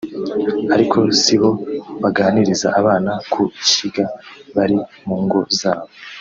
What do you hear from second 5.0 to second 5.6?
mu ngo